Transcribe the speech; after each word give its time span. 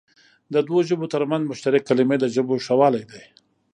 د 0.53 0.55
دوو 0.67 0.79
ژبو 0.89 1.05
تر 1.13 1.23
منځ 1.31 1.43
مشترکې 1.45 1.85
کلمې 1.89 2.17
د 2.19 2.25
ژبو 2.35 2.55
ښهوالی 2.65 3.03
دئ. 3.11 3.23